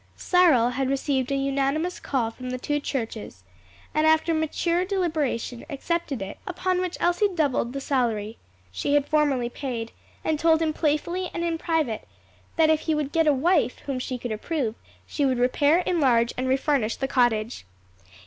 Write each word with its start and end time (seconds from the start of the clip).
Cyril 0.17 0.71
had 0.71 0.89
received 0.89 1.31
a 1.31 1.35
unanimous 1.35 1.99
call 1.99 2.31
from 2.31 2.49
the 2.49 2.57
two 2.57 2.79
churches, 2.79 3.43
and 3.93 4.07
after 4.07 4.33
mature 4.33 4.83
deliberation 4.83 5.63
accepted 5.69 6.23
it, 6.23 6.39
upon 6.47 6.81
which 6.81 6.97
Elsie 6.99 7.27
doubled 7.35 7.71
the 7.71 7.79
salary 7.81 8.39
she 8.71 8.95
had 8.95 9.07
formerly 9.07 9.47
paid, 9.47 9.91
and 10.23 10.39
told 10.39 10.59
him 10.59 10.73
playfully 10.73 11.29
and 11.35 11.43
in 11.43 11.59
private 11.59 12.07
that 12.55 12.71
if 12.71 12.79
he 12.79 12.95
would 12.95 13.11
get 13.11 13.27
a 13.27 13.31
wife 13.31 13.77
whom 13.85 13.99
she 13.99 14.17
could 14.17 14.31
approve 14.31 14.73
she 15.05 15.23
would 15.23 15.37
repair, 15.37 15.81
enlarge, 15.85 16.33
and 16.35 16.47
refurnish 16.47 16.95
the 16.95 17.07
cottage. 17.07 17.63